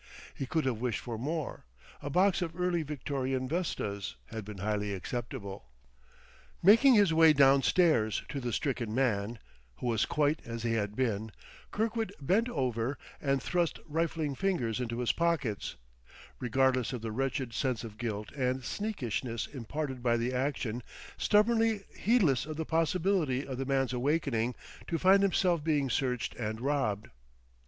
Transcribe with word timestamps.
He 0.33 0.47
could 0.47 0.65
have 0.65 0.79
wished 0.81 0.99
for 0.99 1.15
more; 1.19 1.63
a 2.01 2.09
box 2.09 2.41
of 2.41 2.59
early 2.59 2.81
Victorian 2.81 3.47
vestas 3.47 4.15
had 4.31 4.43
been 4.43 4.57
highly 4.57 4.95
acceptable. 4.95 5.69
Making 6.63 6.95
his 6.95 7.13
way 7.13 7.33
down 7.33 7.61
stairs 7.61 8.23
to 8.29 8.39
the 8.39 8.51
stricken 8.51 8.95
man 8.95 9.37
who 9.75 9.85
was 9.85 10.07
quite 10.07 10.41
as 10.43 10.63
he 10.63 10.73
had 10.73 10.95
been 10.95 11.31
Kirkwood 11.69 12.15
bent 12.19 12.49
over 12.49 12.97
and 13.21 13.43
thrust 13.43 13.77
rifling 13.85 14.33
fingers 14.33 14.79
into 14.79 14.97
his 15.01 15.11
pockets, 15.11 15.75
regardless 16.39 16.93
of 16.93 17.03
the 17.03 17.11
wretched 17.11 17.53
sense 17.53 17.83
of 17.83 17.99
guilt 17.99 18.31
and 18.31 18.63
sneakishness 18.63 19.45
imparted 19.45 20.01
by 20.01 20.17
the 20.17 20.33
action, 20.33 20.81
stubbornly 21.15 21.83
heedless 21.95 22.47
of 22.47 22.57
the 22.57 22.65
possibility 22.65 23.45
of 23.45 23.59
the 23.59 23.67
man's 23.67 23.93
awakening 23.93 24.55
to 24.87 24.97
find 24.97 25.21
himself 25.21 25.63
being 25.63 25.91
searched 25.91 26.33
and 26.37 26.59
robbed. 26.59 27.09